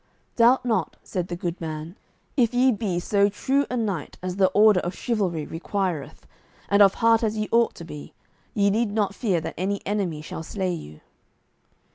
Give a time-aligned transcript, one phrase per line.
[0.35, 1.95] "Doubt not," said the good man,
[2.35, 6.25] "if ye be so true a knight as the order of chivalry requireth,
[6.69, 8.15] and of heart as ye ought to be,
[8.55, 11.01] ye need not fear that any enemy shall slay you."